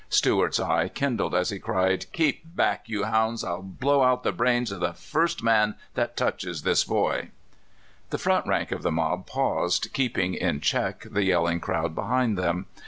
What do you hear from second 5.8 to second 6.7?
that touches